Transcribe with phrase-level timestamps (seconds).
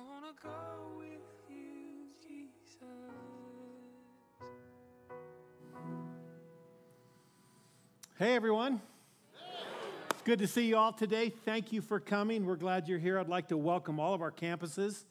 [0.00, 1.06] wanna go with
[1.48, 2.82] you, Jesus.
[8.18, 8.80] Hey, everyone.
[10.10, 11.30] It's good to see you all today.
[11.30, 12.44] Thank you for coming.
[12.44, 13.18] We're glad you're here.
[13.18, 15.04] I'd like to welcome all of our campuses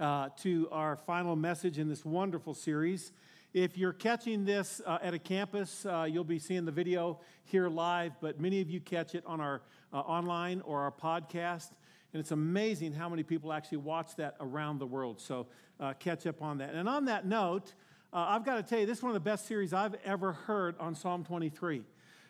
[0.00, 3.12] uh, to our final message in this wonderful series.
[3.54, 7.68] If you're catching this uh, at a campus, uh, you'll be seeing the video here
[7.68, 9.60] live, but many of you catch it on our
[9.92, 11.68] uh, online or our podcast.
[12.12, 15.20] And it's amazing how many people actually watch that around the world.
[15.20, 15.46] So
[15.80, 16.74] uh, catch up on that.
[16.74, 17.74] And on that note,
[18.12, 20.32] uh, I've got to tell you, this is one of the best series I've ever
[20.32, 21.82] heard on Psalm 23.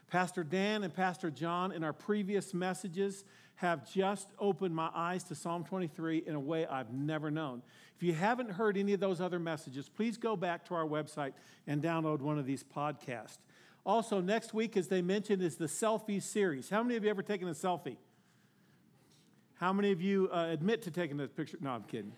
[0.09, 3.25] Pastor Dan and Pastor John, in our previous messages,
[3.57, 7.63] have just opened my eyes to Psalm 23 in a way I've never known.
[7.97, 11.33] If you haven't heard any of those other messages, please go back to our website
[11.67, 13.39] and download one of these podcasts.
[13.85, 16.71] Also, next week, as they mentioned, is the selfie series.
[16.71, 17.97] How many of you ever taken a selfie?
[19.63, 21.57] How many of you uh, admit to taking a picture?
[21.61, 22.11] No, I'm kidding.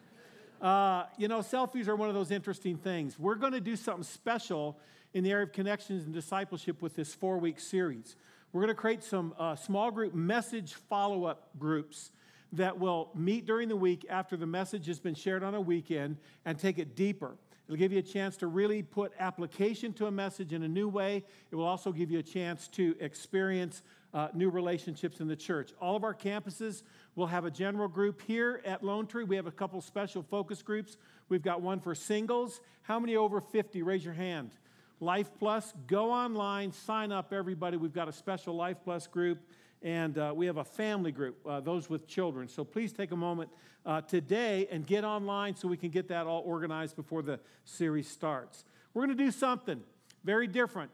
[0.62, 3.19] Uh, you know, selfies are one of those interesting things.
[3.19, 4.78] We're going to do something special
[5.12, 8.17] in the area of connections and discipleship with this four week series.
[8.55, 12.12] We're going to create some uh, small group message follow up groups
[12.53, 16.17] that will meet during the week after the message has been shared on a weekend
[16.47, 17.37] and take it deeper.
[17.67, 20.89] It'll give you a chance to really put application to a message in a new
[20.89, 21.22] way.
[21.50, 23.83] It will also give you a chance to experience
[24.15, 25.73] uh, new relationships in the church.
[25.81, 26.84] All of our campuses
[27.17, 29.25] will have a general group here at Lone Tree.
[29.25, 30.97] We have a couple special focus groups.
[31.29, 32.61] We've got one for singles.
[32.83, 33.83] How many over 50?
[33.83, 34.53] Raise your hand.
[35.01, 37.77] Life Plus, go online, sign up, everybody.
[37.77, 39.41] We've got a special Life Plus group,
[39.83, 42.47] and uh, we have a family group, uh, those with children.
[42.47, 43.51] So please take a moment
[43.84, 48.09] uh, today and get online so we can get that all organized before the series
[48.09, 48.65] starts.
[48.94, 49.83] We're going to do something
[50.22, 50.93] very different.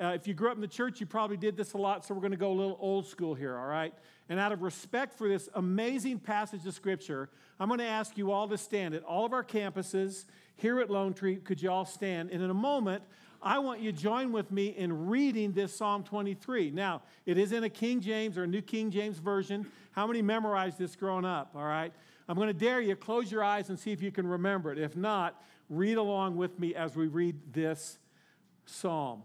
[0.00, 2.14] Uh, if you grew up in the church, you probably did this a lot, so
[2.14, 3.94] we're going to go a little old school here, all right?
[4.28, 7.28] And out of respect for this amazing passage of Scripture,
[7.60, 10.24] I'm going to ask you all to stand at all of our campuses
[10.56, 11.36] here at Lone Tree.
[11.36, 12.30] Could you all stand?
[12.30, 13.02] And in a moment,
[13.42, 16.70] I want you to join with me in reading this Psalm 23.
[16.70, 19.66] Now, it is in a King James or a New King James Version.
[19.90, 21.50] How many memorized this growing up?
[21.54, 21.92] All right.
[22.28, 24.78] I'm going to dare you, close your eyes and see if you can remember it.
[24.78, 27.98] If not, read along with me as we read this
[28.64, 29.24] psalm.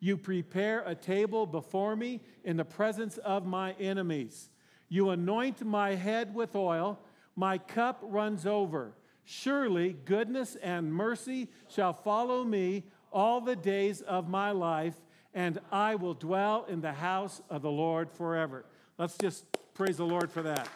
[0.00, 4.48] You prepare a table before me in the presence of my enemies.
[4.88, 6.98] You anoint my head with oil,
[7.36, 8.94] my cup runs over.
[9.24, 14.94] Surely goodness and mercy shall follow me all the days of my life,
[15.34, 18.64] and I will dwell in the house of the Lord forever.
[18.98, 19.44] Let's just
[19.74, 20.68] praise the Lord for that.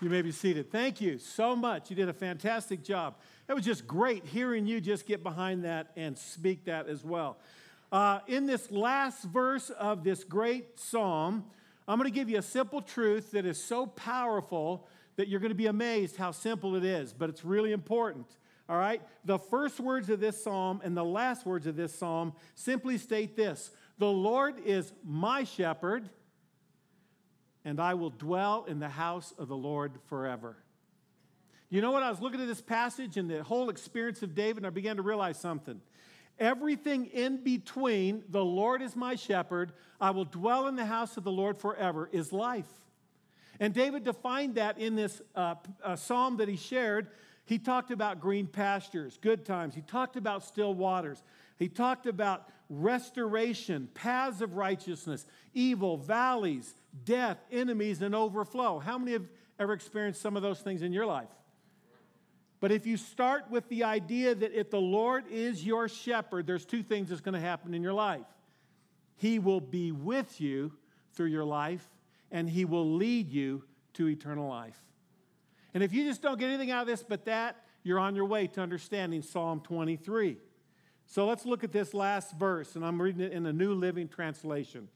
[0.00, 0.70] You may be seated.
[0.70, 1.90] Thank you so much.
[1.90, 3.16] You did a fantastic job.
[3.50, 7.36] It was just great hearing you just get behind that and speak that as well.
[7.90, 11.44] Uh, in this last verse of this great psalm,
[11.88, 15.50] I'm going to give you a simple truth that is so powerful that you're going
[15.50, 18.26] to be amazed how simple it is, but it's really important.
[18.68, 19.02] All right?
[19.24, 23.34] The first words of this psalm and the last words of this psalm simply state
[23.34, 26.08] this The Lord is my shepherd,
[27.64, 30.56] and I will dwell in the house of the Lord forever.
[31.70, 32.02] You know what?
[32.02, 34.96] I was looking at this passage and the whole experience of David, and I began
[34.96, 35.80] to realize something.
[36.38, 41.22] Everything in between, the Lord is my shepherd, I will dwell in the house of
[41.22, 42.70] the Lord forever, is life.
[43.60, 47.08] And David defined that in this uh, uh, psalm that he shared.
[47.44, 49.74] He talked about green pastures, good times.
[49.74, 51.22] He talked about still waters.
[51.58, 56.74] He talked about restoration, paths of righteousness, evil, valleys,
[57.04, 58.78] death, enemies, and overflow.
[58.78, 59.28] How many have
[59.58, 61.28] ever experienced some of those things in your life?
[62.60, 66.66] But if you start with the idea that if the Lord is your shepherd, there's
[66.66, 68.26] two things that's going to happen in your life.
[69.16, 70.72] He will be with you
[71.14, 71.86] through your life,
[72.30, 73.64] and He will lead you
[73.94, 74.78] to eternal life.
[75.72, 78.26] And if you just don't get anything out of this but that, you're on your
[78.26, 80.36] way to understanding Psalm 23.
[81.06, 84.06] So let's look at this last verse, and I'm reading it in the New Living
[84.06, 84.88] Translation.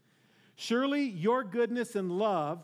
[0.55, 2.63] Surely your goodness and love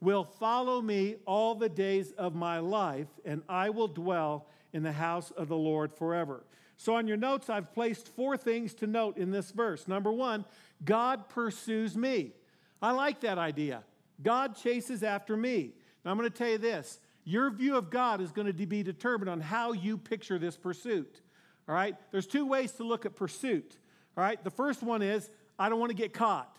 [0.00, 4.92] will follow me all the days of my life, and I will dwell in the
[4.92, 6.44] house of the Lord forever.
[6.76, 9.86] So, on your notes, I've placed four things to note in this verse.
[9.86, 10.46] Number one,
[10.84, 12.32] God pursues me.
[12.80, 13.84] I like that idea.
[14.22, 15.72] God chases after me.
[16.04, 18.82] Now, I'm going to tell you this Your view of God is going to be
[18.82, 21.20] determined on how you picture this pursuit.
[21.68, 21.94] All right?
[22.10, 23.76] There's two ways to look at pursuit.
[24.16, 24.42] All right?
[24.42, 26.56] The first one is, I don't want to get caught.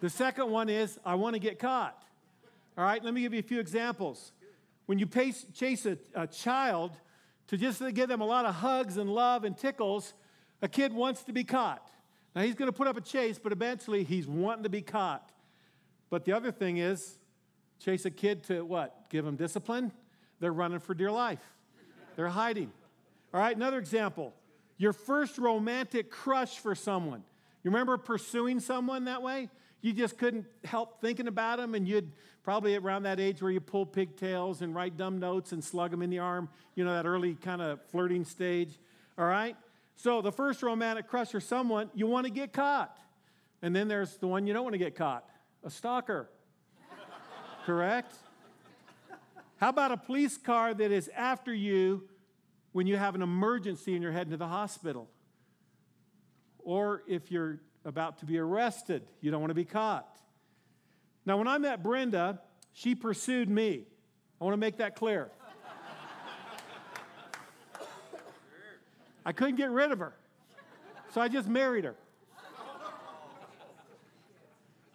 [0.00, 2.02] The second one is, I want to get caught.
[2.76, 3.02] All right?
[3.02, 4.32] Let me give you a few examples.
[4.86, 6.92] When you pace, chase a, a child
[7.48, 10.14] to just to give them a lot of hugs and love and tickles,
[10.62, 11.90] a kid wants to be caught.
[12.34, 15.32] Now, he's going to put up a chase, but eventually he's wanting to be caught.
[16.10, 17.18] But the other thing is,
[17.78, 19.08] chase a kid to what?
[19.10, 19.92] Give them discipline?
[20.40, 21.40] They're running for dear life,
[22.14, 22.72] they're hiding.
[23.32, 24.32] All right, another example
[24.78, 27.24] your first romantic crush for someone.
[27.64, 29.48] You remember pursuing someone that way?
[29.86, 32.10] You just couldn't help thinking about them, and you'd
[32.42, 36.02] probably around that age where you pull pigtails and write dumb notes and slug them
[36.02, 38.80] in the arm, you know, that early kind of flirting stage.
[39.16, 39.56] All right?
[39.94, 42.98] So the first romantic crush or someone, you want to get caught.
[43.62, 45.24] And then there's the one you don't want to get caught
[45.62, 46.30] a stalker.
[47.64, 48.12] Correct?
[49.58, 52.08] How about a police car that is after you
[52.72, 55.08] when you have an emergency and you're heading to the hospital?
[56.58, 60.18] Or if you're about to be arrested, you don't want to be caught.
[61.24, 62.40] Now, when I met Brenda,
[62.72, 63.86] she pursued me.
[64.40, 65.30] I want to make that clear.
[69.24, 70.14] I couldn't get rid of her,
[71.12, 71.96] so I just married her.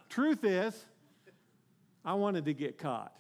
[0.10, 0.86] Truth is,
[2.06, 3.14] I wanted to get caught.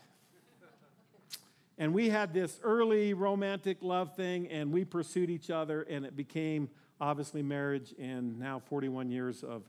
[1.77, 6.15] And we had this early romantic love thing, and we pursued each other, and it
[6.15, 6.69] became
[7.01, 9.63] obviously marriage, and now 41 years of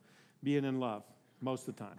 [0.44, 1.02] being in love
[1.40, 1.98] most of the time.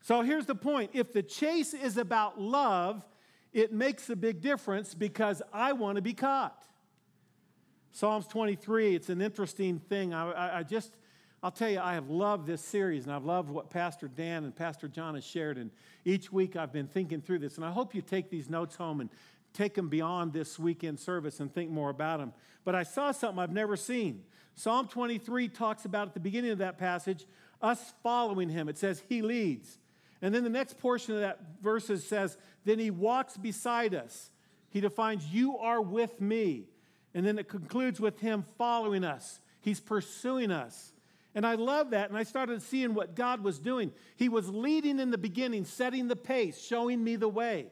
[0.00, 3.04] so here's the point if the chase is about love,
[3.52, 6.64] it makes a big difference because I want to be caught.
[7.90, 10.12] Psalms 23, it's an interesting thing.
[10.12, 10.96] I, I, I, just,
[11.44, 14.54] I'll tell you, I have loved this series and I've loved what Pastor Dan and
[14.54, 15.58] Pastor John has shared.
[15.58, 15.70] And
[16.04, 17.54] each week I've been thinking through this.
[17.54, 19.10] And I hope you take these notes home and
[19.54, 22.34] take them beyond this weekend service and think more about them.
[22.64, 24.24] But I saw something I've never seen.
[24.54, 27.24] Psalm 23 talks about at the beginning of that passage
[27.62, 28.68] us following him.
[28.68, 29.78] It says, He leads.
[30.20, 34.30] And then the next portion of that verse says, Then he walks beside us.
[34.70, 36.64] He defines, You are with me.
[37.14, 39.40] And then it concludes with him following us.
[39.60, 40.92] He's pursuing us.
[41.34, 42.10] And I love that.
[42.10, 43.92] And I started seeing what God was doing.
[44.16, 47.68] He was leading in the beginning, setting the pace, showing me the way.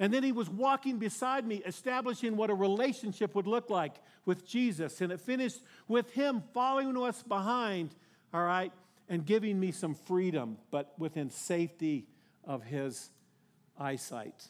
[0.00, 3.94] And then he was walking beside me, establishing what a relationship would look like
[4.24, 5.00] with Jesus.
[5.00, 7.94] And it finished with him following us behind,
[8.32, 8.72] all right,
[9.08, 12.06] and giving me some freedom, but within safety
[12.44, 13.10] of his
[13.78, 14.48] eyesight.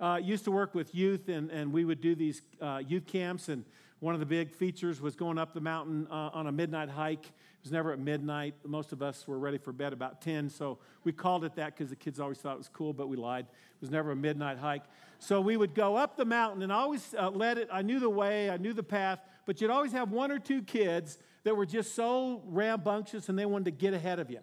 [0.00, 3.48] Uh, used to work with youth, and, and we would do these uh, youth camps,
[3.48, 3.64] and
[4.04, 7.24] one of the big features was going up the mountain uh, on a midnight hike.
[7.24, 8.52] It was never at midnight.
[8.62, 11.88] Most of us were ready for bed about 10, so we called it that because
[11.88, 13.46] the kids always thought it was cool, but we lied.
[13.46, 14.82] It was never a midnight hike.
[15.20, 17.70] So we would go up the mountain, and I always uh, led it.
[17.72, 20.60] I knew the way, I knew the path, but you'd always have one or two
[20.60, 24.40] kids that were just so rambunctious and they wanted to get ahead of you.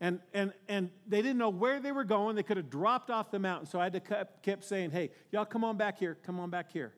[0.00, 2.36] And, and, and they didn't know where they were going.
[2.36, 3.66] They could have dropped off the mountain.
[3.66, 6.50] So I had to kept, kept saying, hey, y'all come on back here, come on
[6.50, 6.92] back here.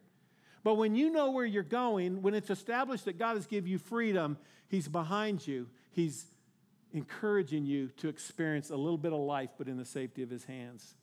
[0.65, 3.79] But when you know where you're going, when it's established that God has given you
[3.79, 5.69] freedom, He's behind you.
[5.93, 6.25] He's
[6.93, 10.45] encouraging you to experience a little bit of life, but in the safety of His
[10.45, 10.95] hands.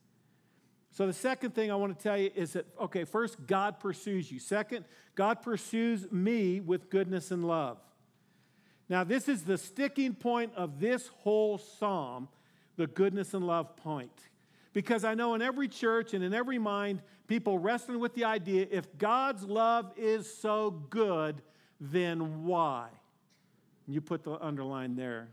[0.94, 4.32] So, the second thing I want to tell you is that, okay, first, God pursues
[4.32, 4.40] you.
[4.40, 4.84] Second,
[5.16, 7.78] God pursues me with goodness and love.
[8.90, 12.28] Now, this is the sticking point of this whole psalm,
[12.76, 14.12] the goodness and love point.
[14.74, 18.68] Because I know in every church and in every mind, people wrestling with the idea
[18.72, 21.42] if God's love is so good,
[21.80, 22.90] then why?
[23.88, 25.30] You put the underline there.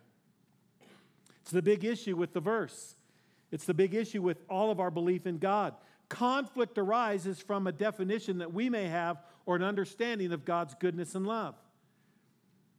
[1.43, 2.97] It's the big issue with the verse.
[3.51, 5.75] It's the big issue with all of our belief in God.
[6.09, 11.15] Conflict arises from a definition that we may have or an understanding of God's goodness
[11.15, 11.55] and love.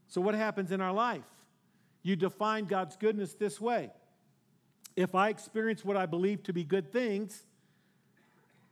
[0.08, 1.24] So, what happens in our life?
[2.04, 3.92] You define God's goodness this way
[5.00, 7.46] if I experience what I believe to be good things,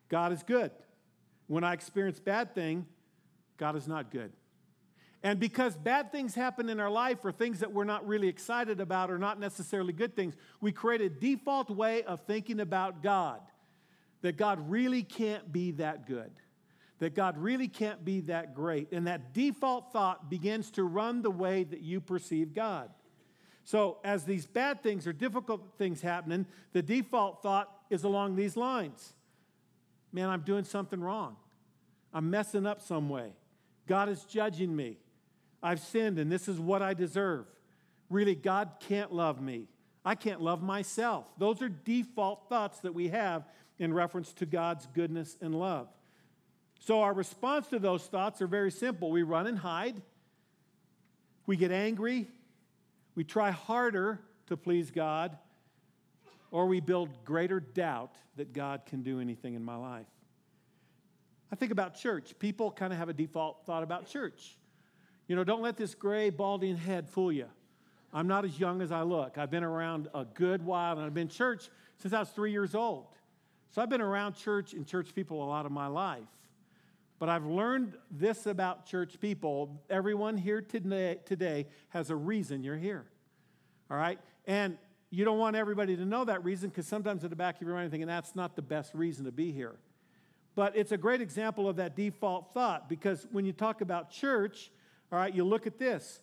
[0.10, 0.72] God is good.
[1.48, 2.86] When I experience bad thing,
[3.56, 4.34] God is not good.
[5.24, 8.82] And because bad things happen in our life or things that we're not really excited
[8.82, 13.40] about or not necessarily good things, we create a default way of thinking about God
[14.22, 16.32] that God really can't be that good
[17.00, 18.92] that God really can't be that great.
[18.92, 22.90] And that default thought begins to run the way that you perceive God.
[23.68, 28.56] So, as these bad things or difficult things happening, the default thought is along these
[28.56, 29.12] lines
[30.14, 31.36] Man, I'm doing something wrong.
[32.14, 33.34] I'm messing up some way.
[33.86, 34.96] God is judging me.
[35.62, 37.46] I've sinned and this is what I deserve.
[38.10, 39.68] Really, God can't love me.
[40.06, 41.26] I can't love myself.
[41.38, 43.44] Those are default thoughts that we have
[43.80, 45.90] in reference to God's goodness and love.
[46.80, 49.12] So our response to those thoughts are very simple.
[49.12, 50.02] We run and hide.
[51.46, 52.28] We get angry.
[53.18, 55.38] We try harder to please God.
[56.52, 60.06] Or we build greater doubt that God can do anything in my life.
[61.52, 62.36] I think about church.
[62.40, 64.56] People kind of have a default thought about church.
[65.28, 67.48] You know, don't let this gray, balding head fool you.
[68.14, 69.38] I'm not as young as I look.
[69.38, 72.76] I've been around a good while, and I've been church since I was three years
[72.76, 73.08] old.
[73.72, 76.24] So I've been around church and church people a lot of my life.
[77.20, 79.82] But I've learned this about church people.
[79.90, 83.06] Everyone here today, today has a reason you're here.
[83.90, 84.20] All right?
[84.46, 84.78] And
[85.10, 87.72] you don't want everybody to know that reason because sometimes at the back of your
[87.72, 89.76] mind you're thinking that's not the best reason to be here.
[90.54, 94.72] But it's a great example of that default thought because when you talk about church,
[95.12, 96.20] all right, you look at this.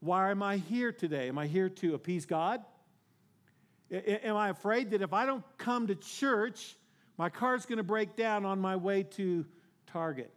[0.00, 1.28] Why am I here today?
[1.28, 2.62] Am I here to appease God?
[3.90, 6.76] Am I afraid that if I don't come to church,
[7.16, 9.46] my car's going to break down on my way to
[9.94, 10.36] Target?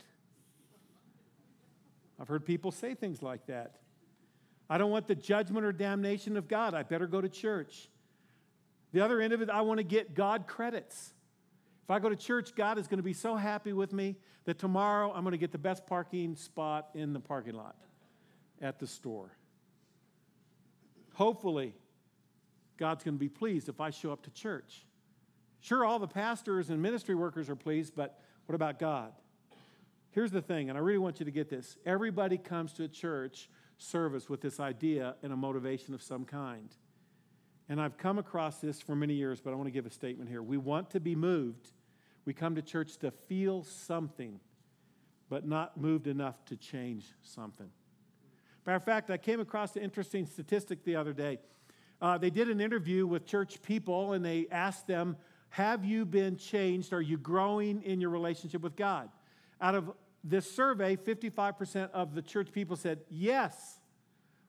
[2.19, 3.77] I've heard people say things like that.
[4.69, 6.75] I don't want the judgment or damnation of God.
[6.75, 7.89] I better go to church.
[8.93, 11.11] The other end of it, I want to get God credits.
[11.83, 14.59] If I go to church, God is going to be so happy with me that
[14.59, 17.77] tomorrow I'm going to get the best parking spot in the parking lot
[18.61, 19.31] at the store.
[21.15, 21.73] Hopefully,
[22.77, 24.85] God's going to be pleased if I show up to church.
[25.61, 29.13] Sure, all the pastors and ministry workers are pleased, but what about God?
[30.17, 31.77] Here's the thing, and I really want you to get this.
[31.85, 36.75] Everybody comes to a church service with this idea and a motivation of some kind.
[37.69, 40.27] And I've come across this for many years, but I want to give a statement
[40.27, 40.41] here.
[40.41, 41.71] We want to be moved.
[42.25, 44.39] We come to church to feel something,
[45.29, 47.69] but not moved enough to change something.
[48.65, 51.37] Matter of fact, I came across an interesting statistic the other day.
[52.01, 55.15] Uh, they did an interview with church people and they asked them,
[55.49, 56.91] Have you been changed?
[56.91, 59.09] Are you growing in your relationship with God?
[59.61, 59.91] Out of
[60.29, 63.79] this survey, 55% of the church people said, Yes,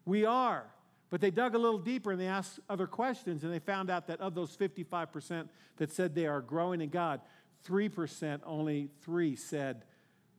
[0.04, 0.66] we are.
[1.10, 4.08] But they dug a little deeper and they asked other questions, and they found out
[4.08, 7.20] that of those 55% that said they are growing in God,
[7.66, 9.84] 3%, only three said,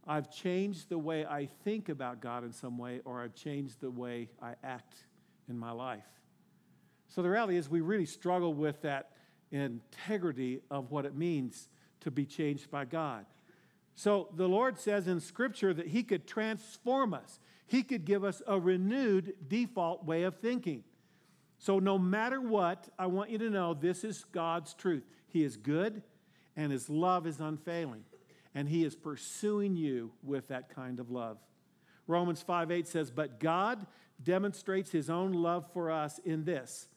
[0.08, 3.92] I've changed the way I think about God in some way, or I've changed the
[3.92, 5.06] way I act
[5.50, 6.06] in my life.
[7.08, 9.12] So the reality is, we really struggle with that
[9.52, 11.70] integrity of what it means
[12.02, 13.26] to be changed by God.
[14.00, 18.42] So the Lord says in Scripture that He could transform us, He could give us
[18.48, 20.84] a renewed default way of thinking.
[21.58, 25.04] So no matter what, I want you to know this is God's truth.
[25.28, 26.02] He is good,
[26.56, 28.06] and His love is unfailing
[28.56, 31.38] and he is pursuing you with that kind of love.
[32.08, 33.86] Romans 5 8 says, But God
[34.22, 36.88] demonstrates his own love for us in this.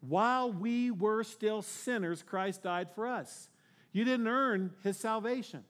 [0.00, 3.48] While we were still sinners, Christ died for us.
[3.92, 5.64] You didn't earn his salvation.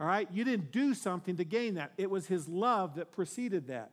[0.00, 0.28] All right?
[0.32, 1.92] You didn't do something to gain that.
[1.96, 3.92] It was his love that preceded that.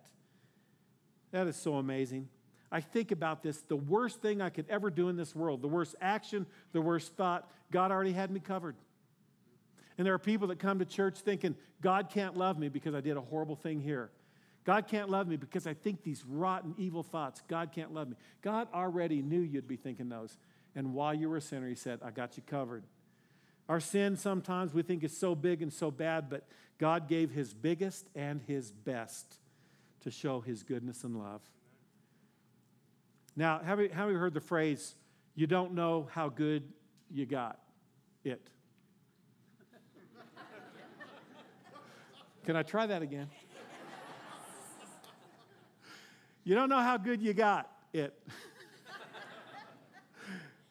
[1.31, 2.29] That is so amazing.
[2.71, 5.67] I think about this the worst thing I could ever do in this world, the
[5.67, 8.75] worst action, the worst thought, God already had me covered.
[9.97, 13.01] And there are people that come to church thinking, God can't love me because I
[13.01, 14.11] did a horrible thing here.
[14.65, 17.41] God can't love me because I think these rotten, evil thoughts.
[17.47, 18.15] God can't love me.
[18.41, 20.37] God already knew you'd be thinking those.
[20.75, 22.83] And while you were a sinner, He said, I got you covered.
[23.67, 26.43] Our sin sometimes we think is so big and so bad, but
[26.77, 29.37] God gave His biggest and His best
[30.01, 31.41] to show His goodness and love.
[33.35, 34.95] Now, have you, have you heard the phrase,
[35.33, 36.63] you don't know how good
[37.09, 37.59] you got
[38.23, 38.49] it?
[42.45, 43.27] Can I try that again?
[46.43, 48.13] you don't know how good you got it.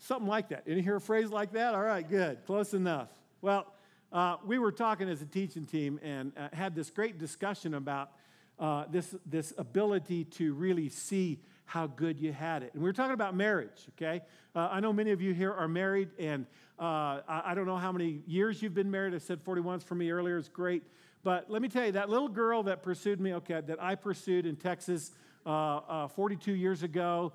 [0.04, 0.64] Something like that.
[0.66, 1.74] Any hear a phrase like that?
[1.74, 2.44] All right, good.
[2.44, 3.08] Close enough.
[3.40, 3.72] Well,
[4.12, 8.10] uh, we were talking as a teaching team and uh, had this great discussion about
[8.58, 12.74] uh, this, this ability to really see how good you had it.
[12.74, 14.20] And we were talking about marriage, okay?
[14.54, 16.44] Uh, I know many of you here are married, and
[16.78, 19.14] uh, I, I, don't know how many years you've been married.
[19.14, 20.36] I said 41 for me earlier.
[20.36, 20.82] It's great.
[21.22, 24.44] But let me tell you, that little girl that pursued me, okay, that I pursued
[24.44, 25.12] in Texas
[25.46, 27.32] uh, uh, 42 years ago,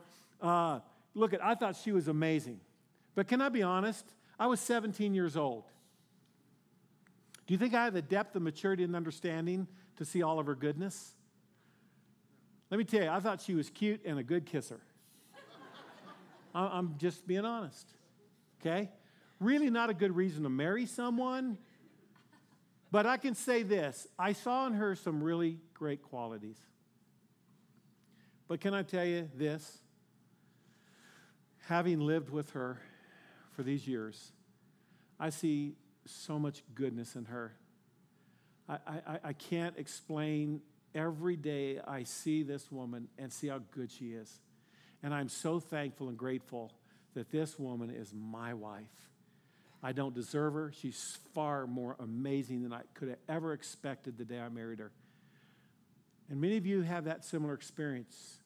[1.20, 2.60] look, at, I thought she was amazing.
[3.16, 4.06] But can I be honest?
[4.40, 5.66] I was 17 years old.
[7.46, 10.46] Do you think I had the depth of maturity and understanding to see all of
[10.46, 11.14] her goodness?
[12.70, 14.80] Let me tell you, I thought she was cute and a good kisser.
[16.56, 17.88] I'm just being honest.
[18.62, 18.90] Okay?
[19.40, 21.58] Really not a good reason to marry someone
[22.92, 26.58] but I can say this I saw in her some really great qualities.
[28.48, 29.78] But can I tell you this?
[31.70, 32.80] Having lived with her
[33.52, 34.32] for these years,
[35.20, 35.76] I see
[36.08, 37.54] so much goodness in her.
[38.68, 40.62] I, I, I can't explain
[40.96, 44.40] every day I see this woman and see how good she is.
[45.04, 46.74] And I'm so thankful and grateful
[47.14, 48.86] that this woman is my wife.
[49.84, 50.74] I don't deserve her.
[50.76, 54.92] She's far more amazing than I could have ever expected the day I married her.
[56.32, 58.40] And many of you have that similar experience.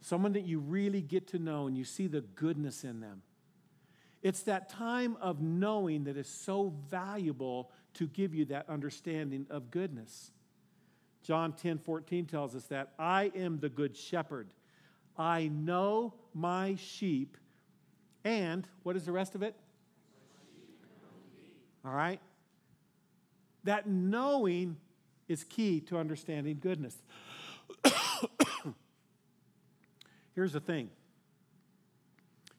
[0.00, 3.22] Someone that you really get to know and you see the goodness in them.
[4.22, 9.70] It's that time of knowing that is so valuable to give you that understanding of
[9.70, 10.30] goodness.
[11.22, 14.52] John 10 14 tells us that I am the good shepherd.
[15.16, 17.36] I know my sheep.
[18.24, 19.54] And what is the rest of it?
[21.84, 22.20] All right?
[23.64, 24.76] That knowing
[25.28, 26.96] is key to understanding goodness.
[30.34, 30.90] Here's the thing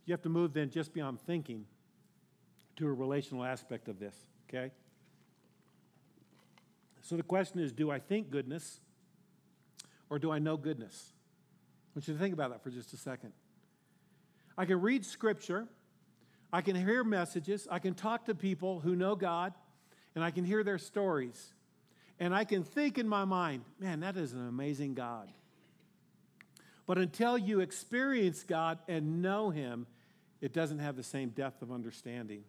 [0.06, 1.66] you have to move then just beyond thinking
[2.76, 4.16] to a relational aspect of this,
[4.50, 4.72] okay?
[7.02, 8.80] So the question is do I think goodness
[10.10, 11.14] or do I know goodness?
[11.94, 13.34] I want you to think about that for just a second.
[14.58, 15.68] I can read scripture,
[16.52, 19.54] I can hear messages, I can talk to people who know God,
[20.16, 21.54] and I can hear their stories.
[22.20, 25.32] And I can think in my mind, man, that is an amazing God.
[26.92, 29.88] But until you experience God and know Him,
[30.42, 32.44] it doesn't have the same depth of understanding.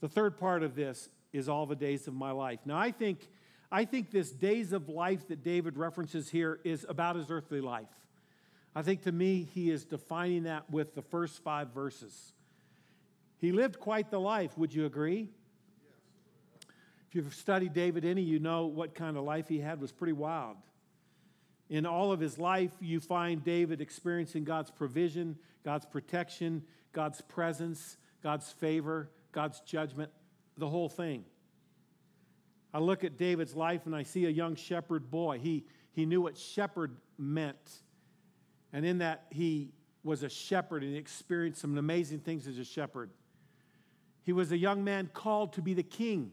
[0.00, 2.58] The third part of this is all the days of my life.
[2.64, 3.28] Now, I think,
[3.70, 7.86] I think this days of life that David references here is about his earthly life.
[8.74, 12.32] I think to me, he is defining that with the first five verses.
[13.38, 15.28] He lived quite the life, would you agree?
[17.08, 20.14] If you've studied David any, you know what kind of life he had was pretty
[20.14, 20.56] wild.
[21.70, 27.96] In all of his life, you find David experiencing God's provision, God's protection, God's presence,
[28.24, 30.10] God's favor, God's judgment,
[30.58, 31.24] the whole thing.
[32.74, 35.38] I look at David's life and I see a young shepherd boy.
[35.38, 37.82] He, he knew what shepherd meant.
[38.72, 39.70] And in that, he
[40.02, 43.10] was a shepherd and he experienced some amazing things as a shepherd.
[44.22, 46.32] He was a young man called to be the king.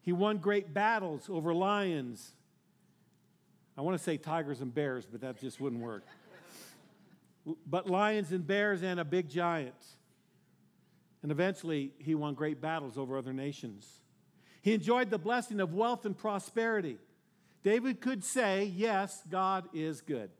[0.00, 2.34] He won great battles over lions
[3.76, 6.04] I want to say tigers and bears, but that just wouldn't work.
[7.66, 9.74] but lions and bears and a big giant.
[11.22, 13.86] And eventually, he won great battles over other nations.
[14.62, 16.98] He enjoyed the blessing of wealth and prosperity.
[17.62, 20.30] David could say, Yes, God is good.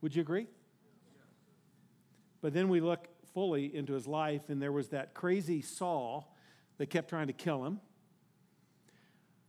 [0.00, 0.46] Would you agree?
[2.40, 6.32] But then we look fully into his life, and there was that crazy Saul
[6.78, 7.80] that kept trying to kill him.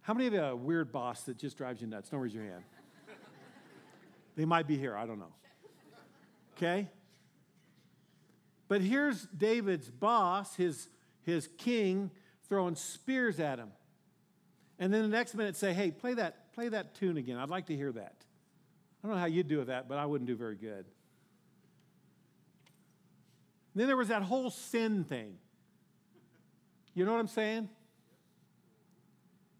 [0.01, 2.09] How many of you have a weird boss that just drives you nuts?
[2.09, 2.63] Don't raise your hand.
[4.39, 5.33] They might be here, I don't know.
[6.55, 6.87] Okay?
[8.69, 10.87] But here's David's boss, his,
[11.23, 12.09] his king,
[12.47, 13.73] throwing spears at him.
[14.79, 17.35] And then the next minute say, hey, play that, play that tune again.
[17.35, 18.15] I'd like to hear that.
[19.03, 20.85] I don't know how you'd do with that, but I wouldn't do very good.
[23.73, 25.35] And then there was that whole sin thing.
[26.93, 27.67] You know what I'm saying?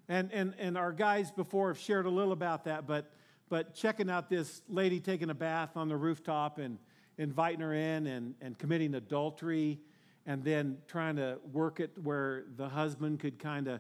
[0.08, 3.12] And, and, and our guys before have shared a little about that, but
[3.50, 6.78] but checking out this lady taking a bath on the rooftop and
[7.18, 9.80] inviting her in and, and committing adultery
[10.26, 13.80] and then trying to work it where the husband could kind of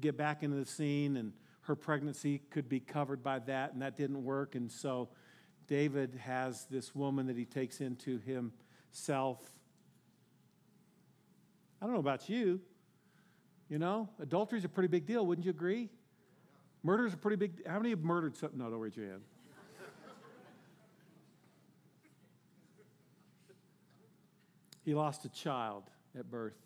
[0.00, 3.96] get back into the scene and her pregnancy could be covered by that and that
[3.96, 4.54] didn't work.
[4.54, 5.08] And so
[5.66, 9.38] david has this woman that he takes into himself.
[11.82, 12.60] I don't know about you
[13.68, 15.90] you know adultery is a pretty big deal wouldn't you agree
[16.88, 17.66] Murder is a pretty big.
[17.66, 18.58] How many have murdered something?
[18.58, 18.96] No, don't raise
[24.86, 25.82] he lost a child
[26.18, 26.56] at birth.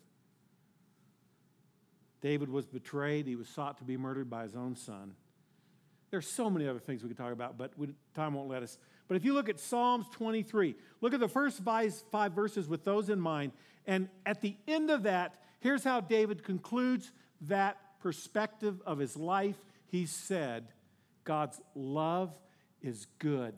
[2.21, 3.27] David was betrayed.
[3.27, 5.13] He was sought to be murdered by his own son.
[6.09, 8.77] There's so many other things we could talk about, but we, time won't let us.
[9.09, 12.85] But if you look at Psalms 23, look at the first five, five verses with
[12.85, 13.51] those in mind.
[13.85, 19.57] And at the end of that, here's how David concludes that perspective of his life
[19.93, 20.65] he said,
[21.23, 22.35] God's love
[22.81, 23.53] is good.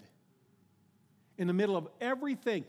[1.38, 2.66] In the middle of everything,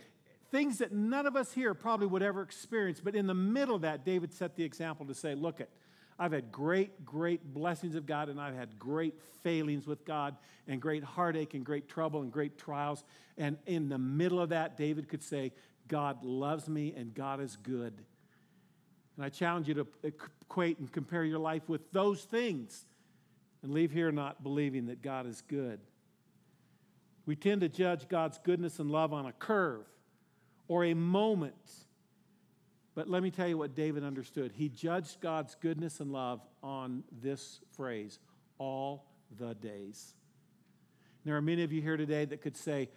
[0.52, 3.80] things that none of us here probably would ever experience, but in the middle of
[3.80, 5.68] that, David set the example to say, Look at,
[6.16, 10.36] I've had great, great blessings of God, and I've had great failings with God,
[10.68, 13.02] and great heartache, and great trouble, and great trials.
[13.36, 15.50] And in the middle of that, David could say,
[15.88, 17.94] God loves me, and God is good.
[19.16, 22.86] And I challenge you to equate and compare your life with those things
[23.66, 25.80] and leave here not believing that God is good.
[27.26, 29.84] We tend to judge God's goodness and love on a curve
[30.68, 31.54] or a moment.
[32.94, 34.52] But let me tell you what David understood.
[34.54, 38.20] He judged God's goodness and love on this phrase
[38.58, 39.04] all
[39.36, 40.14] the days.
[41.24, 42.88] There are many of you here today that could say,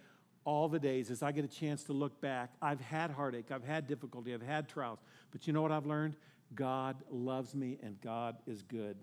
[0.44, 3.64] all the days as I get a chance to look back, I've had heartache, I've
[3.64, 5.00] had difficulty, I've had trials.
[5.32, 6.14] But you know what I've learned?
[6.54, 8.96] God loves me and God is good.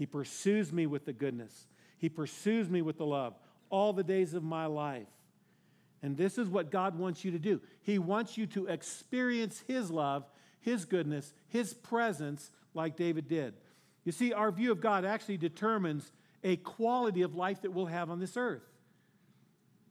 [0.00, 1.66] He pursues me with the goodness,
[1.98, 3.34] He pursues me with the love
[3.68, 5.06] all the days of my life.
[6.02, 7.60] And this is what God wants you to do.
[7.82, 10.24] He wants you to experience His love,
[10.58, 13.52] His goodness, His presence, like David did.
[14.06, 16.10] You see, our view of God actually determines
[16.42, 18.62] a quality of life that we'll have on this earth.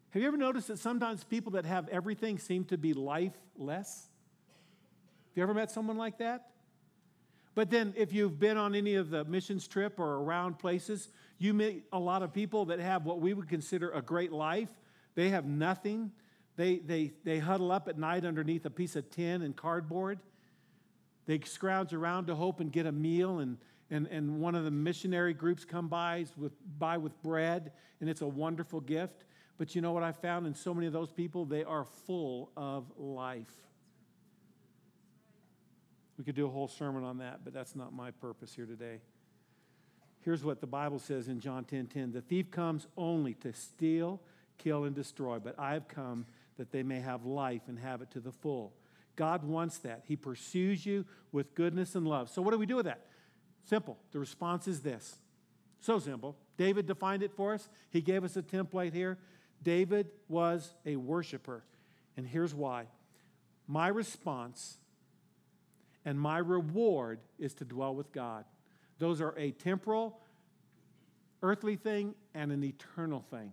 [0.09, 4.07] Have you ever noticed that sometimes people that have everything seem to be lifeless?
[5.27, 6.47] Have you ever met someone like that?
[7.55, 11.09] But then, if you've been on any of the missions trip or around places,
[11.39, 14.69] you meet a lot of people that have what we would consider a great life.
[15.15, 16.12] They have nothing.
[16.55, 20.19] They, they, they huddle up at night underneath a piece of tin and cardboard.
[21.25, 23.57] They scrounge around to hope and get a meal, and,
[23.89, 28.21] and, and one of the missionary groups come by with, by with bread, and it's
[28.21, 29.25] a wonderful gift.
[29.57, 31.45] But you know what I found in so many of those people?
[31.45, 33.68] They are full of life.
[36.19, 38.99] We could do a whole sermon on that, but that's not my purpose here today.
[40.19, 41.69] Here's what the Bible says in John 10:10.
[41.69, 44.19] 10, 10, the thief comes only to steal,
[44.58, 46.25] kill, and destroy, but I have come
[46.58, 48.73] that they may have life and have it to the full.
[49.15, 50.03] God wants that.
[50.08, 52.29] He pursues you with goodness and love.
[52.29, 53.05] So what do we do with that?
[53.63, 53.97] Simple.
[54.12, 55.19] The response is this.
[55.79, 56.36] So simple.
[56.58, 57.69] David defined it for us.
[57.91, 59.17] He gave us a template here.
[59.63, 61.63] David was a worshiper.
[62.17, 62.88] And here's why
[63.67, 64.79] my response
[66.05, 68.45] and my reward is to dwell with God.
[68.99, 70.19] Those are a temporal,
[71.41, 73.51] earthly thing and an eternal thing.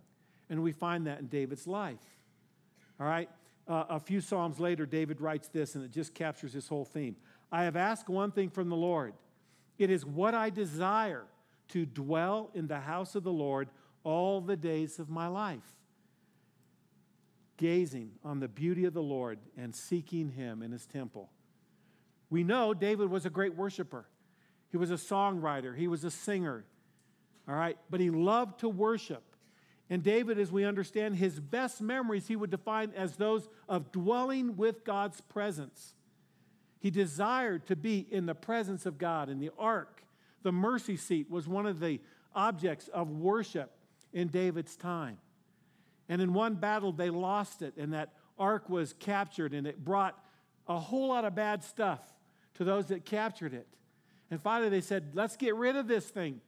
[0.48, 2.00] And we find that in David's life.
[3.00, 3.28] All right?
[3.68, 7.16] Uh, a few Psalms later, David writes this, and it just captures this whole theme.
[7.50, 9.14] I have asked one thing from the Lord.
[9.78, 11.24] It is what I desire
[11.68, 13.68] to dwell in the house of the Lord
[14.04, 15.76] all the days of my life
[17.56, 21.30] gazing on the beauty of the Lord and seeking Him in His temple.
[22.30, 24.06] We know David was a great worshiper.
[24.70, 26.64] He was a songwriter, he was a singer,
[27.48, 29.22] all right, but he loved to worship.
[29.88, 34.56] And David, as we understand, his best memories he would define as those of dwelling
[34.56, 35.94] with God's presence.
[36.80, 40.02] He desired to be in the presence of God in the ark.
[40.42, 42.00] The mercy seat was one of the
[42.34, 43.70] objects of worship
[44.12, 45.18] in David's time.
[46.08, 50.18] And in one battle, they lost it, and that ark was captured, and it brought
[50.68, 52.00] a whole lot of bad stuff
[52.56, 53.66] to those that captured it.
[54.30, 56.40] And finally, they said, Let's get rid of this thing.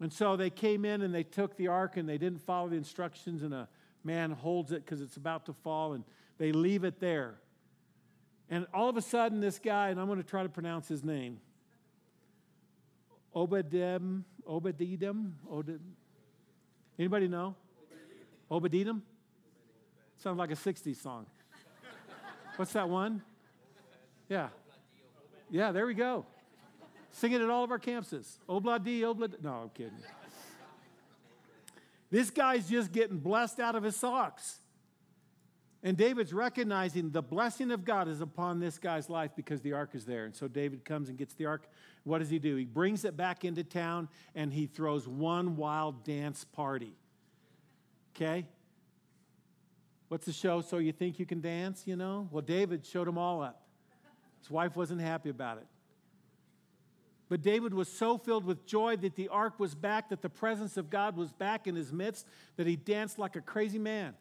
[0.00, 2.76] And so they came in and they took the ark and they didn't follow the
[2.76, 3.68] instructions, and a
[4.02, 6.04] man holds it because it's about to fall, and
[6.38, 7.36] they leave it there.
[8.50, 11.02] And all of a sudden, this guy, and I'm going to try to pronounce his
[11.02, 11.40] name,
[13.34, 15.80] Obedem, Obededem, Obed,
[16.98, 17.56] anybody know?
[18.50, 18.94] Obadiah?
[20.18, 21.26] Sounds like a 60s song.
[22.56, 23.22] What's that one?
[24.28, 24.48] Yeah.
[25.54, 26.26] Yeah, there we go.
[27.12, 28.38] Sing it at all of our campuses.
[28.48, 29.40] Obladi, oblad.
[29.40, 29.92] No, I'm kidding.
[32.10, 34.58] This guy's just getting blessed out of his socks.
[35.84, 39.90] And David's recognizing the blessing of God is upon this guy's life because the ark
[39.94, 40.24] is there.
[40.24, 41.68] And so David comes and gets the ark.
[42.02, 42.56] What does he do?
[42.56, 46.96] He brings it back into town and he throws one wild dance party.
[48.16, 48.44] Okay?
[50.08, 50.62] What's the show?
[50.62, 52.28] So you think you can dance, you know?
[52.32, 53.63] Well, David showed them all up.
[54.44, 55.66] His wife wasn't happy about it.
[57.30, 60.76] But David was so filled with joy that the ark was back, that the presence
[60.76, 62.26] of God was back in his midst,
[62.56, 64.12] that he danced like a crazy man.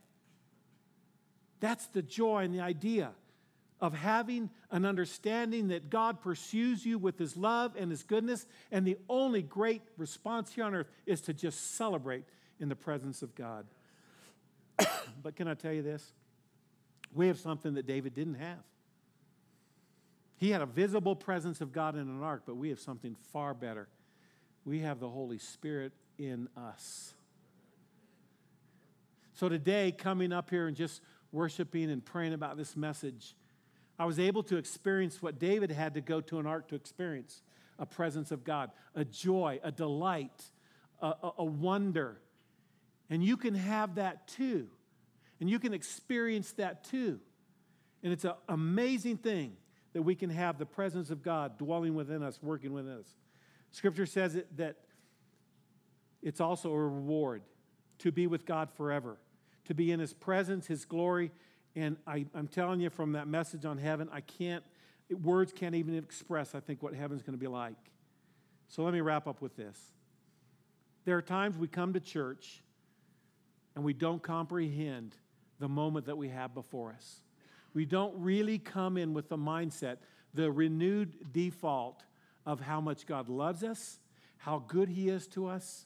[1.59, 3.11] That's the joy and the idea
[3.81, 8.45] of having an understanding that God pursues you with his love and his goodness.
[8.71, 12.23] And the only great response here on earth is to just celebrate
[12.61, 13.65] in the presence of God.
[15.21, 16.13] but can I tell you this?
[17.13, 18.63] We have something that David didn't have.
[20.37, 23.53] He had a visible presence of God in an ark, but we have something far
[23.53, 23.87] better.
[24.65, 27.13] We have the Holy Spirit in us.
[29.33, 33.35] So today, coming up here and just worshiping and praying about this message,
[33.97, 37.41] I was able to experience what David had to go to an ark to experience
[37.79, 40.51] a presence of God, a joy, a delight,
[41.01, 42.19] a, a, a wonder,
[43.09, 44.67] and you can have that too.
[45.39, 47.19] And you can experience that too.
[48.01, 49.57] And it's an amazing thing
[49.93, 53.15] that we can have the presence of God dwelling within us, working within us.
[53.71, 54.77] Scripture says it, that
[56.21, 57.43] it's also a reward
[57.99, 59.17] to be with God forever,
[59.65, 61.31] to be in His presence, His glory,
[61.75, 64.63] And I, I'm telling you from that message on heaven, I can't,
[65.21, 67.75] words can't even express, I think, what heaven's going to be like.
[68.67, 69.79] So let me wrap up with this.
[71.05, 72.63] There are times we come to church
[73.75, 75.15] and we don't comprehend
[75.59, 77.17] the moment that we have before us.
[77.73, 79.97] We don't really come in with the mindset,
[80.33, 82.03] the renewed default
[82.45, 83.99] of how much God loves us,
[84.37, 85.85] how good He is to us.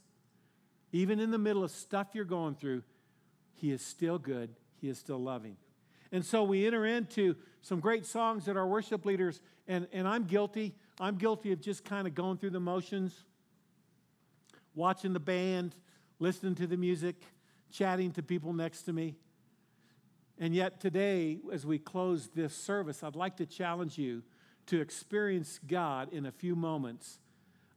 [0.91, 2.83] Even in the middle of stuff you're going through,
[3.53, 4.49] He is still good,
[4.81, 5.57] He is still loving.
[6.11, 10.23] And so we enter into some great songs that our worship leaders, and, and I'm
[10.23, 13.13] guilty, I'm guilty of just kind of going through the motions,
[14.73, 15.75] watching the band,
[16.19, 17.15] listening to the music,
[17.71, 19.15] chatting to people next to me.
[20.39, 24.21] And yet, today, as we close this service, I'd like to challenge you
[24.67, 27.19] to experience God in a few moments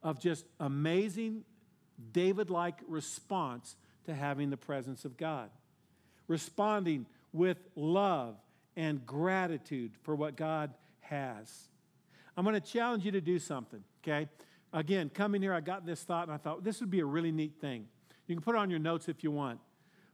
[0.03, 1.45] of just amazing,
[2.13, 5.51] David like response to having the presence of God.
[6.27, 8.37] Responding with love
[8.77, 11.69] and gratitude for what God has.
[12.37, 14.29] I'm going to challenge you to do something, okay?
[14.73, 17.33] Again, coming here, I got this thought and I thought this would be a really
[17.33, 17.87] neat thing.
[18.27, 19.61] You can put it on your notes if you want.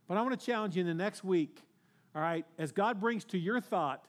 [0.09, 1.63] But I want to challenge you in the next week,
[2.17, 4.03] all right, as God brings to your thought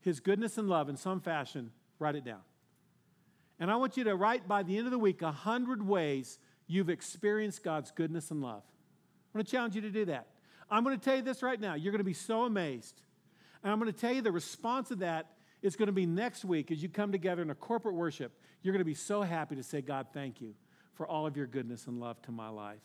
[0.00, 1.70] his goodness and love in some fashion,
[2.00, 2.40] write it down.
[3.60, 6.40] And I want you to write by the end of the week a hundred ways
[6.66, 8.64] you've experienced God's goodness and love.
[8.64, 10.26] I want to challenge you to do that.
[10.68, 11.74] I'm going to tell you this right now.
[11.74, 13.00] You're going to be so amazed.
[13.62, 15.30] And I'm going to tell you the response of that
[15.62, 18.32] is going to be next week as you come together in a corporate worship.
[18.62, 20.54] You're going to be so happy to say, God, thank you
[20.94, 22.80] for all of your goodness and love to my life.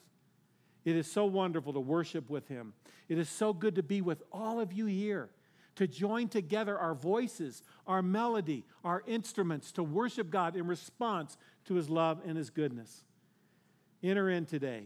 [0.88, 2.72] It is so wonderful to worship with Him.
[3.10, 5.30] It is so good to be with all of you here,
[5.76, 11.74] to join together our voices, our melody, our instruments, to worship God in response to
[11.74, 13.04] His love and His goodness.
[14.02, 14.86] Enter in today.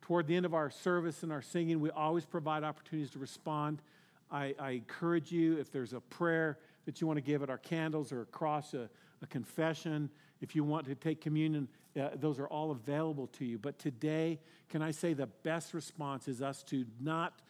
[0.00, 3.82] Toward the end of our service and our singing, we always provide opportunities to respond.
[4.30, 7.58] I, I encourage you, if there's a prayer that you want to give at our
[7.58, 8.88] candles or across a,
[9.20, 10.08] a confession,
[10.40, 11.68] if you want to take communion,
[12.00, 13.58] uh, those are all available to you.
[13.58, 17.40] But today, can I say the best response is us to not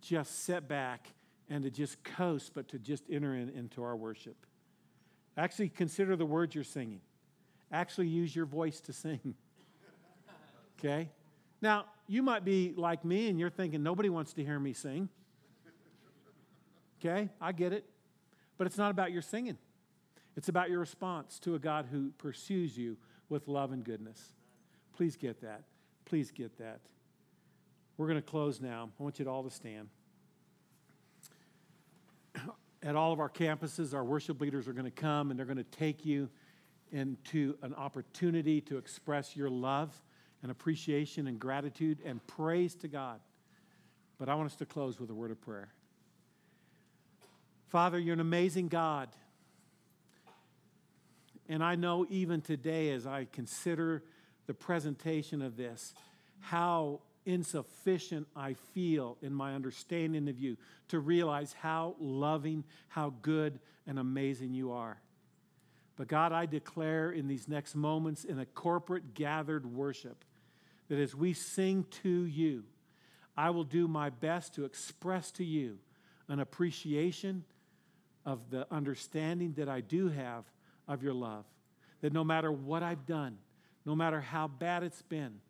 [0.00, 1.08] just sit back
[1.48, 4.36] and to just coast, but to just enter in, into our worship.
[5.36, 7.00] Actually, consider the words you're singing.
[7.70, 9.34] Actually, use your voice to sing.
[10.78, 11.08] Okay?
[11.62, 15.08] Now, you might be like me and you're thinking, nobody wants to hear me sing.
[17.00, 17.30] Okay?
[17.40, 17.86] I get it.
[18.58, 19.56] But it's not about your singing,
[20.36, 24.34] it's about your response to a God who pursues you with love and goodness.
[24.96, 25.62] Please get that.
[26.04, 26.80] Please get that.
[27.96, 28.90] We're going to close now.
[28.98, 29.88] I want you to all to stand.
[32.82, 35.56] At all of our campuses, our worship leaders are going to come and they're going
[35.56, 36.28] to take you
[36.92, 39.92] into an opportunity to express your love
[40.42, 43.20] and appreciation and gratitude and praise to God.
[44.18, 45.68] But I want us to close with a word of prayer.
[47.68, 49.08] Father, you're an amazing God.
[51.48, 54.02] And I know even today, as I consider
[54.46, 55.94] the presentation of this,
[56.40, 60.56] how insufficient I feel in my understanding of you
[60.88, 64.98] to realize how loving, how good, and amazing you are.
[65.96, 70.24] But God, I declare in these next moments in a corporate gathered worship
[70.88, 72.64] that as we sing to you,
[73.36, 75.78] I will do my best to express to you
[76.28, 77.44] an appreciation
[78.24, 80.44] of the understanding that I do have
[80.88, 81.44] of your love.
[82.00, 83.38] That no matter what I've done,
[83.84, 85.40] no matter how bad it's been,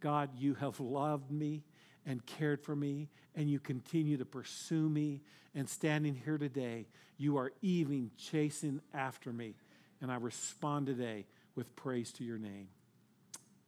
[0.00, 1.62] God, you have loved me
[2.06, 5.20] and cared for me, and you continue to pursue me.
[5.54, 6.86] And standing here today,
[7.18, 9.54] you are even chasing after me.
[10.00, 12.68] And I respond today with praise to your name.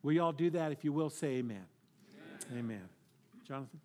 [0.02, 0.72] Will you all do that?
[0.72, 1.64] If you will, say amen.
[2.50, 2.64] Amen.
[2.64, 2.88] amen.
[3.46, 3.80] Jonathan?